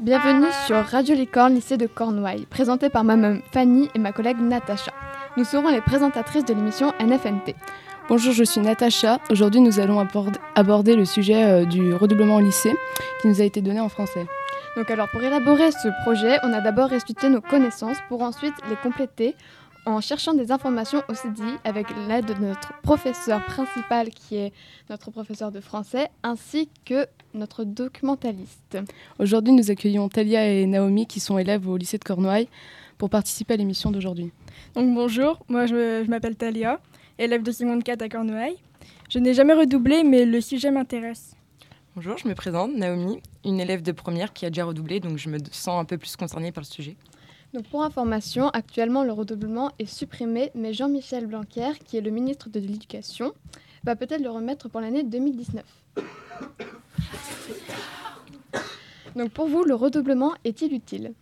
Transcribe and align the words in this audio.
Bienvenue 0.00 0.46
sur 0.66 0.76
Radio 0.76 1.14
Licorne, 1.14 1.54
lycée 1.54 1.76
de 1.76 1.86
Cornouailles, 1.86 2.46
présenté 2.46 2.88
par 2.88 3.04
ma 3.04 3.16
maman 3.16 3.40
Fanny 3.52 3.90
et 3.94 3.98
ma 3.98 4.12
collègue 4.12 4.38
Natacha. 4.40 4.92
Nous 5.36 5.44
serons 5.44 5.68
les 5.68 5.82
présentatrices 5.82 6.46
de 6.46 6.54
l'émission 6.54 6.94
NFNT. 6.98 7.54
Bonjour, 8.08 8.32
je 8.32 8.42
suis 8.42 8.62
Natacha. 8.62 9.18
Aujourd'hui, 9.30 9.60
nous 9.60 9.78
allons 9.78 10.02
aborder 10.54 10.96
le 10.96 11.04
sujet 11.04 11.44
euh, 11.44 11.64
du 11.66 11.92
redoublement 11.92 12.36
au 12.36 12.40
lycée 12.40 12.74
qui 13.20 13.28
nous 13.28 13.42
a 13.42 13.44
été 13.44 13.60
donné 13.60 13.78
en 13.78 13.90
français. 13.90 14.26
Donc 14.74 14.90
alors 14.90 15.08
pour 15.10 15.22
élaborer 15.22 15.70
ce 15.70 15.88
projet, 16.02 16.38
on 16.44 16.52
a 16.54 16.62
d'abord 16.62 16.88
restitué 16.88 17.28
nos 17.28 17.42
connaissances 17.42 17.98
pour 18.08 18.22
ensuite 18.22 18.54
les 18.70 18.76
compléter 18.76 19.36
en 19.86 20.00
cherchant 20.00 20.34
des 20.34 20.52
informations 20.52 21.02
au 21.08 21.14
CDI 21.14 21.56
avec 21.64 21.86
l'aide 22.08 22.26
de 22.26 22.34
notre 22.34 22.72
professeur 22.82 23.44
principal 23.44 24.10
qui 24.10 24.36
est 24.36 24.52
notre 24.88 25.10
professeur 25.10 25.50
de 25.50 25.60
français 25.60 26.08
ainsi 26.22 26.68
que 26.84 27.06
notre 27.34 27.64
documentaliste. 27.64 28.78
Aujourd'hui, 29.18 29.52
nous 29.52 29.70
accueillons 29.70 30.08
Talia 30.08 30.46
et 30.46 30.66
Naomi 30.66 31.06
qui 31.06 31.20
sont 31.20 31.38
élèves 31.38 31.68
au 31.68 31.76
lycée 31.76 31.98
de 31.98 32.04
Cornouailles 32.04 32.48
pour 32.98 33.08
participer 33.10 33.54
à 33.54 33.56
l'émission 33.56 33.90
d'aujourd'hui. 33.90 34.32
Donc 34.74 34.94
bonjour, 34.94 35.38
moi 35.48 35.66
je, 35.66 36.06
m'appelle 36.08 36.36
Talia, 36.36 36.80
élève 37.18 37.42
de 37.42 37.52
seconde 37.52 37.82
4 37.82 38.02
à 38.02 38.08
Cornouailles. 38.08 38.58
Je 39.08 39.18
n'ai 39.18 39.34
jamais 39.34 39.54
redoublé 39.54 40.04
mais 40.04 40.26
le 40.26 40.40
sujet 40.40 40.70
m'intéresse. 40.70 41.34
Bonjour, 41.96 42.16
je 42.18 42.28
me 42.28 42.34
présente, 42.34 42.74
Naomi, 42.74 43.20
une 43.44 43.58
élève 43.58 43.82
de 43.82 43.90
première 43.90 44.32
qui 44.32 44.46
a 44.46 44.50
déjà 44.50 44.64
redoublé, 44.64 45.00
donc 45.00 45.18
je 45.18 45.28
me 45.28 45.38
sens 45.50 45.80
un 45.80 45.84
peu 45.84 45.98
plus 45.98 46.14
concernée 46.14 46.52
par 46.52 46.62
le 46.62 46.66
sujet. 46.66 46.96
Donc 47.52 47.64
pour 47.64 47.82
information, 47.82 48.48
actuellement 48.50 49.02
le 49.02 49.12
redoublement 49.12 49.72
est 49.78 49.86
supprimé, 49.86 50.50
mais 50.54 50.72
Jean-Michel 50.72 51.26
Blanquer, 51.26 51.72
qui 51.84 51.96
est 51.96 52.00
le 52.00 52.10
ministre 52.10 52.48
de 52.48 52.60
l'Éducation, 52.60 53.32
va 53.84 53.96
peut-être 53.96 54.22
le 54.22 54.30
remettre 54.30 54.68
pour 54.68 54.80
l'année 54.80 55.02
2019. 55.02 55.64
Donc 59.16 59.30
pour 59.30 59.48
vous, 59.48 59.64
le 59.64 59.74
redoublement 59.74 60.32
est-il 60.44 60.72
utile? 60.72 61.12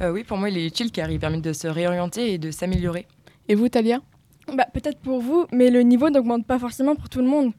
Euh, 0.00 0.12
Oui, 0.12 0.22
pour 0.22 0.38
moi, 0.38 0.48
il 0.48 0.58
est 0.58 0.66
utile 0.66 0.92
car 0.92 1.10
il 1.10 1.18
permet 1.18 1.40
de 1.40 1.52
se 1.52 1.66
réorienter 1.66 2.32
et 2.32 2.38
de 2.38 2.52
s'améliorer. 2.52 3.06
Et 3.48 3.56
vous, 3.56 3.68
Talia 3.68 4.00
bah, 4.52 4.66
Peut-être 4.72 4.98
pour 4.98 5.20
vous, 5.20 5.46
mais 5.52 5.70
le 5.70 5.80
niveau 5.82 6.08
n'augmente 6.10 6.46
pas 6.46 6.60
forcément 6.60 6.94
pour 6.94 7.08
tout 7.08 7.20
le 7.20 7.26
monde. 7.26 7.52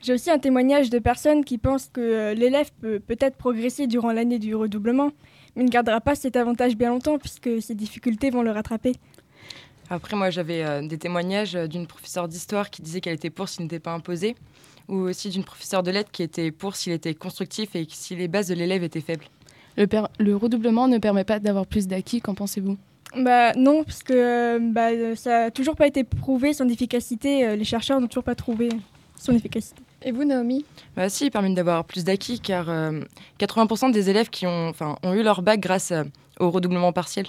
J'ai 0.00 0.14
aussi 0.14 0.30
un 0.30 0.38
témoignage 0.38 0.90
de 0.90 1.00
personnes 1.00 1.44
qui 1.44 1.58
pensent 1.58 1.90
que 1.92 2.00
euh, 2.00 2.34
l'élève 2.34 2.70
peut 2.80 3.00
peut-être 3.00 3.36
progresser 3.36 3.88
durant 3.88 4.12
l'année 4.12 4.38
du 4.38 4.54
redoublement, 4.54 5.10
mais 5.58 5.64
ne 5.64 5.68
gardera 5.68 6.00
pas 6.00 6.14
cet 6.14 6.36
avantage 6.36 6.76
bien 6.76 6.88
longtemps 6.88 7.18
puisque 7.18 7.60
ses 7.60 7.74
difficultés 7.74 8.30
vont 8.30 8.42
le 8.42 8.52
rattraper. 8.52 8.94
Après, 9.90 10.16
moi, 10.16 10.30
j'avais 10.30 10.62
euh, 10.64 10.86
des 10.86 10.98
témoignages 10.98 11.54
d'une 11.54 11.86
professeure 11.86 12.28
d'histoire 12.28 12.70
qui 12.70 12.80
disait 12.80 13.00
qu'elle 13.00 13.14
était 13.14 13.30
pour 13.30 13.48
s'il 13.48 13.64
n'était 13.64 13.78
pas 13.80 13.92
imposé, 13.92 14.36
ou 14.86 14.96
aussi 14.96 15.30
d'une 15.30 15.44
professeure 15.44 15.82
de 15.82 15.90
lettres 15.90 16.10
qui 16.10 16.22
était 16.22 16.50
pour 16.50 16.76
s'il 16.76 16.92
était 16.92 17.14
constructif 17.14 17.74
et 17.74 17.86
si 17.90 18.14
les 18.14 18.28
bases 18.28 18.48
de 18.48 18.54
l'élève 18.54 18.82
étaient 18.84 19.00
faibles. 19.00 19.24
Le, 19.76 19.86
le 20.18 20.36
redoublement 20.36 20.88
ne 20.88 20.98
permet 20.98 21.24
pas 21.24 21.38
d'avoir 21.38 21.66
plus 21.66 21.86
d'acquis, 21.86 22.20
qu'en 22.20 22.34
pensez-vous? 22.34 22.76
Bah 23.16 23.54
non, 23.54 23.84
parce 23.84 24.02
que 24.02 24.12
euh, 24.12 24.58
bah, 24.60 25.16
ça 25.16 25.44
n'a 25.44 25.50
toujours 25.50 25.74
pas 25.76 25.86
été 25.86 26.04
prouvé 26.04 26.52
son 26.52 26.68
efficacité. 26.68 27.46
Euh, 27.46 27.56
les 27.56 27.64
chercheurs 27.64 28.00
n'ont 28.00 28.06
toujours 28.06 28.24
pas 28.24 28.34
trouvé 28.34 28.68
son 29.18 29.32
efficacité. 29.32 29.80
Et 30.02 30.12
vous, 30.12 30.24
Naomi 30.24 30.64
bah, 30.96 31.08
Si, 31.08 31.26
il 31.26 31.30
permet 31.30 31.52
d'avoir 31.54 31.84
plus 31.84 32.04
d'acquis, 32.04 32.40
car 32.40 32.66
80% 33.40 33.90
des 33.90 34.10
élèves 34.10 34.30
qui 34.30 34.46
ont, 34.46 34.72
ont 35.02 35.14
eu 35.14 35.22
leur 35.22 35.42
bac 35.42 35.60
grâce 35.60 35.92
au 36.38 36.50
redoublement 36.50 36.92
partiel. 36.92 37.26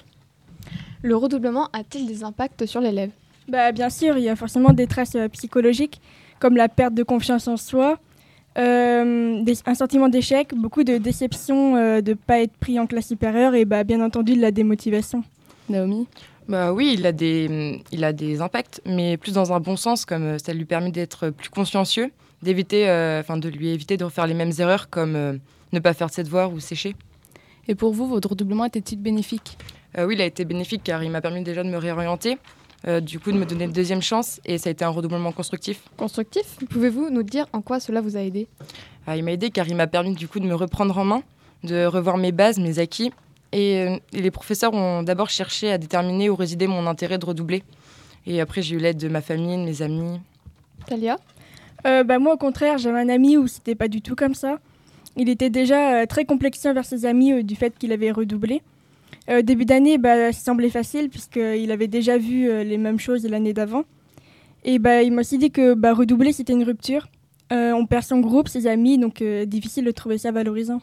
Le 1.02 1.16
redoublement 1.16 1.70
a-t-il 1.74 2.06
des 2.06 2.24
impacts 2.24 2.66
sur 2.66 2.82
l'élève? 2.82 3.12
Bah, 3.48 3.72
Bien 3.72 3.90
sûr, 3.90 4.18
il 4.18 4.24
y 4.24 4.30
a 4.30 4.36
forcément 4.36 4.74
des 4.74 4.86
traces 4.86 5.18
psychologiques 5.32 6.00
comme 6.40 6.56
la 6.56 6.70
perte 6.70 6.94
de 6.94 7.04
confiance 7.04 7.48
en 7.48 7.58
soi, 7.58 8.00
euh, 8.58 9.44
un 9.66 9.76
sentiment 9.76 10.10
d'échec, 10.10 10.54
beaucoup 10.56 10.84
de 10.84 10.98
déception 10.98 11.76
euh, 11.76 12.02
de 12.02 12.12
ne 12.12 12.16
pas 12.16 12.40
être 12.40 12.54
pris 12.54 12.80
en 12.80 12.88
classe 12.88 13.08
supérieure 13.08 13.54
et 13.54 13.66
bah, 13.66 13.84
bien 13.84 14.02
entendu 14.02 14.36
de 14.36 14.42
la 14.42 14.52
démotivation. 14.52 15.24
Naomi? 15.70 16.08
Bah 16.50 16.74
oui, 16.74 16.96
il 16.98 17.06
a, 17.06 17.14
des, 17.14 17.82
il 17.92 18.04
a 18.04 18.12
des 18.12 18.42
impacts, 18.42 18.82
mais 18.86 19.16
plus 19.16 19.32
dans 19.34 19.54
un 19.54 19.62
bon 19.62 19.78
sens, 19.78 20.06
comme 20.06 20.24
euh, 20.24 20.38
ça 20.38 20.52
lui 20.52 20.66
permet 20.66 20.92
d'être 20.92 21.30
plus 21.30 21.50
consciencieux, 21.50 22.12
d'éviter, 22.42 22.86
enfin 23.20 23.38
de 23.38 23.48
lui 23.48 23.70
éviter 23.70 23.96
de 23.96 24.04
refaire 24.04 24.28
les 24.28 24.34
mêmes 24.34 24.52
erreurs, 24.60 24.90
comme 24.90 25.40
ne 25.72 25.80
pas 25.80 25.94
faire 25.94 26.10
ses 26.10 26.24
devoirs 26.24 26.52
ou 26.52 26.60
sécher. 26.60 26.96
Et 27.68 27.76
pour 27.76 27.94
vous, 27.94 28.08
votre 28.08 28.30
redoublement 28.30 28.66
était-il 28.66 29.00
bénéfique? 29.00 29.58
Oui, 29.98 30.16
il 30.16 30.22
a 30.22 30.26
été 30.26 30.46
bénéfique 30.46 30.82
car 30.84 31.04
il 31.04 31.12
m'a 31.12 31.22
permis 31.22 31.44
déjà 31.44 31.64
de 31.64 31.70
me 31.70 31.78
réorienter, 31.78 32.38
euh, 32.88 33.02
du 33.02 33.20
coup 33.20 33.32
de 33.32 33.38
me 33.38 33.46
donner 33.46 33.66
une 33.66 33.74
deuxième 33.74 34.02
chance 34.02 34.40
et 34.46 34.58
ça 34.58 34.70
a 34.70 34.72
été 34.72 34.86
un 34.86 34.90
redoublement 34.90 35.32
constructif. 35.32 35.82
Constructif? 35.98 36.58
Pouvez-vous 36.70 37.10
nous 37.10 37.24
dire 37.24 37.46
en 37.52 37.62
quoi 37.62 37.80
cela 37.80 38.00
vous 38.00 38.16
a 38.16 38.22
aidé? 38.22 38.48
Ah, 39.06 39.18
Il 39.18 39.24
m'a 39.24 39.34
aidé 39.34 39.50
car 39.50 39.68
il 39.68 39.76
m'a 39.76 39.88
permis 39.88 40.14
du 40.14 40.28
coup 40.28 40.40
de 40.40 40.46
me 40.46 40.56
reprendre 40.56 40.98
en 40.98 41.04
main, 41.04 41.24
de 41.64 41.86
revoir 41.86 42.18
mes 42.18 42.32
bases, 42.32 42.58
mes 42.58 42.80
acquis. 42.80 43.12
Et, 43.52 43.80
euh, 43.80 43.98
les 44.14 44.32
professeurs 44.32 44.74
ont 44.74 45.04
d'abord 45.04 45.30
cherché 45.30 45.72
à 45.72 45.78
déterminer 45.78 46.30
où 46.30 46.36
résidait 46.36 46.68
mon 46.68 46.86
intérêt 46.88 47.18
de 47.18 47.26
redoubler. 47.26 47.64
Et 48.28 48.42
après 48.42 48.62
j'ai 48.62 48.76
eu 48.76 48.80
l'aide 48.80 48.98
de 48.98 49.08
ma 49.08 49.22
famille, 49.22 49.58
de 49.58 49.64
mes 49.64 49.82
amis. 49.82 50.20
Talia 50.86 51.18
euh, 51.86 52.04
bah, 52.04 52.20
Moi 52.20 52.34
au 52.34 52.38
contraire, 52.38 52.78
j'avais 52.78 53.00
un 53.00 53.10
ami 53.10 53.38
où 53.38 53.48
c'était 53.48 53.76
pas 53.76 53.88
du 53.88 54.02
tout 54.02 54.16
comme 54.16 54.36
ça. 54.36 54.60
Il 55.18 55.30
était 55.30 55.50
déjà 55.50 56.06
très 56.08 56.26
complexé 56.26 56.70
envers 56.70 56.86
ses 56.86 57.06
amis 57.06 57.44
du 57.44 57.56
fait 57.56 57.78
qu'il 57.78 57.92
avait 57.92 58.12
redoublé. 58.12 58.62
Euh, 59.30 59.44
début 59.44 59.66
d'année, 59.66 59.98
bah, 59.98 60.32
ça 60.32 60.40
semblait 60.40 60.70
facile 60.70 61.10
puisqu'il 61.10 61.72
avait 61.72 61.88
déjà 61.88 62.18
vu 62.18 62.50
euh, 62.50 62.64
les 62.64 62.78
mêmes 62.78 63.00
choses 63.00 63.26
l'année 63.26 63.54
d'avant. 63.54 63.84
Et 64.64 64.80
bah, 64.80 65.04
il 65.04 65.14
m'a 65.14 65.22
aussi 65.22 65.38
dit 65.38 65.52
que 65.52 65.74
bah, 65.74 65.94
redoubler, 65.94 66.34
c'était 66.34 66.54
une 66.54 66.64
rupture. 66.64 67.08
Euh, 67.52 67.72
on 67.74 67.86
perd 67.86 68.04
son 68.04 68.20
groupe, 68.20 68.48
ses 68.48 68.68
amis, 68.68 68.98
donc 68.98 69.24
difficile 69.24 69.86
de 69.86 69.92
trouver 69.92 70.18
ça 70.18 70.32
valorisant. 70.32 70.82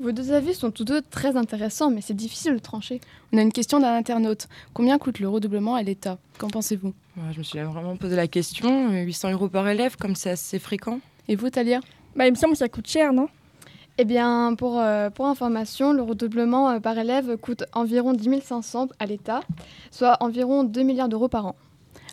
Vos 0.00 0.10
deux 0.10 0.32
avis 0.32 0.54
sont 0.54 0.70
tous 0.70 0.84
deux 0.84 1.02
très 1.02 1.36
intéressants, 1.36 1.90
mais 1.90 2.00
c'est 2.00 2.14
difficile 2.14 2.54
de 2.54 2.58
trancher. 2.58 3.00
On 3.32 3.38
a 3.38 3.42
une 3.42 3.52
question 3.52 3.78
d'un 3.78 3.94
internaute. 3.94 4.48
Combien 4.72 4.98
coûte 4.98 5.20
le 5.20 5.28
redoublement 5.28 5.76
à 5.76 5.82
l'État? 5.82 6.18
Qu'en 6.38 6.48
pensez-vous? 6.48 6.92
Je 7.32 7.38
me 7.38 7.42
suis 7.44 7.60
vraiment 7.60 7.96
posé 7.96 8.16
la 8.16 8.26
question. 8.26 8.90
800 8.90 9.32
euros 9.32 9.48
par 9.48 9.68
élève, 9.68 9.96
comme 9.96 10.16
c'est 10.16 10.30
assez 10.30 10.58
fréquent. 10.58 10.98
Et 11.28 11.36
vous, 11.36 11.48
Talia 11.48 11.80
bah, 12.16 12.26
Il 12.26 12.32
me 12.32 12.36
semble 12.36 12.54
que 12.54 12.58
ça 12.58 12.68
coûte 12.68 12.88
cher, 12.88 13.12
non? 13.12 13.28
Eh 13.96 14.04
bien, 14.04 14.56
pour, 14.58 14.80
euh, 14.80 15.10
pour 15.10 15.26
information, 15.26 15.92
le 15.92 16.02
redoublement 16.02 16.70
euh, 16.70 16.80
par 16.80 16.98
élève 16.98 17.36
coûte 17.36 17.62
environ 17.72 18.12
10 18.12 18.40
500 18.42 18.88
à 18.98 19.06
l'État, 19.06 19.40
soit 19.92 20.16
environ 20.20 20.64
2 20.64 20.82
milliards 20.82 21.08
d'euros 21.08 21.28
par 21.28 21.46
an. 21.46 21.56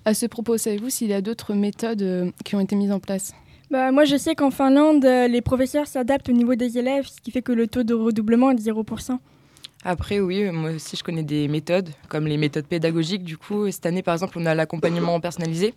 À 0.06 0.14
ce 0.14 0.28
propos, 0.28 0.58
savez-vous 0.58 0.92
s'il 0.92 1.10
y 1.10 1.14
a 1.14 1.22
d'autres 1.22 1.56
méthodes 1.56 2.04
euh, 2.04 2.32
qui 2.46 2.56
ont 2.56 2.60
été 2.60 2.76
mises 2.76 2.92
en 2.92 3.00
place? 3.00 3.34
Bah, 3.72 3.92
Moi, 3.92 4.06
je 4.06 4.18
sais 4.18 4.36
qu'en 4.36 4.52
Finlande, 4.52 5.04
les 5.04 5.42
professeurs 5.42 5.88
s'adaptent 5.88 6.30
au 6.30 6.34
niveau 6.34 6.56
des 6.56 6.78
élèves, 6.78 7.08
ce 7.08 7.22
qui 7.22 7.32
fait 7.32 7.42
que 7.42 7.52
le 7.52 7.68
taux 7.68 7.84
de 7.84 7.94
redoublement 7.94 8.52
est 8.52 8.56
de 8.56 8.62
0%. 8.62 9.18
Après, 9.84 10.20
oui, 10.20 10.44
moi 10.52 10.72
aussi, 10.72 10.96
je 10.96 11.04
connais 11.04 11.24
des 11.24 11.48
méthodes, 11.48 11.90
comme 12.08 12.28
les 12.28 12.38
méthodes 12.38 12.68
pédagogiques. 12.68 13.24
Du 13.24 13.38
coup, 13.38 13.72
cette 13.72 13.86
année, 13.88 14.04
par 14.04 14.14
exemple, 14.14 14.38
on 14.38 14.46
a 14.46 14.54
l'accompagnement 14.54 15.20
personnalisé. 15.20 15.74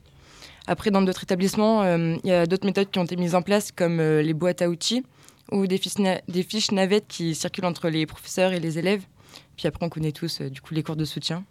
Après, 0.67 0.91
dans 0.91 1.01
d'autres 1.01 1.23
établissements, 1.23 1.85
il 1.97 2.21
y 2.27 2.33
a 2.33 2.47
d'autres 2.47 2.67
méthodes 2.67 2.91
qui 2.91 2.99
ont 2.99 3.05
été 3.05 3.17
mises 3.17 3.35
en 3.35 3.43
place, 3.43 3.73
comme 3.73 3.99
les 4.01 4.35
boîtes 4.35 4.61
à 4.61 4.69
outils 4.69 5.05
ou 5.53 5.67
des 5.67 5.79
fiches, 5.79 6.73
navettes 6.73 7.07
qui 7.09 7.35
circulent 7.35 7.67
entre 7.67 7.89
les 7.89 8.07
professeurs 8.07 8.53
et 8.53 8.61
les 8.61 8.79
élèves. 8.79 9.03
Puis 9.57 9.69
après, 9.69 9.85
on 9.85 9.89
connaît 9.89 10.13
tous 10.13 10.41
euh, 10.41 10.51
du 10.51 10.61
coup 10.61 10.75
les 10.75 10.83
cours 10.83 10.97
de 10.97 11.05
soutien. 11.05 11.45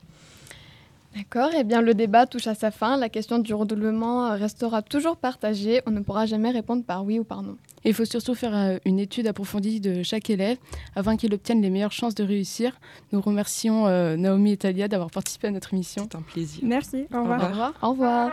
D'accord, 1.15 1.53
et 1.53 1.59
eh 1.59 1.63
bien 1.63 1.81
le 1.81 1.93
débat 1.93 2.25
touche 2.25 2.47
à 2.47 2.55
sa 2.55 2.71
fin. 2.71 2.97
La 2.97 3.09
question 3.09 3.39
du 3.39 3.53
redoublement 3.53 4.25
euh, 4.25 4.35
restera 4.35 4.81
toujours 4.81 5.17
partagée. 5.17 5.81
On 5.85 5.91
ne 5.91 5.99
pourra 5.99 6.25
jamais 6.25 6.49
répondre 6.49 6.83
par 6.83 7.05
oui 7.05 7.19
ou 7.19 7.23
par 7.23 7.43
non. 7.43 7.57
il 7.85 7.93
faut 7.93 8.05
surtout 8.05 8.33
faire 8.33 8.55
euh, 8.55 8.77
une 8.85 8.99
étude 8.99 9.27
approfondie 9.27 9.79
de 9.79 10.01
chaque 10.01 10.29
élève 10.29 10.57
afin 10.95 11.15
qu'il 11.15 11.33
obtienne 11.33 11.61
les 11.61 11.69
meilleures 11.69 11.91
chances 11.91 12.15
de 12.15 12.23
réussir. 12.23 12.79
Nous 13.11 13.21
remercions 13.21 13.87
Naomi 14.17 14.53
et 14.53 14.57
Talia 14.57 14.87
d'avoir 14.87 15.11
participé 15.11 15.47
à 15.47 15.51
notre 15.51 15.73
émission. 15.73 16.07
C'est 16.09 16.17
un 16.17 16.21
plaisir. 16.21 16.63
Merci. 16.65 17.05
Au 17.13 17.21
revoir. 17.21 17.41
Au 17.41 17.47
revoir. 17.49 17.73
Au 17.81 17.89
revoir. 17.91 18.31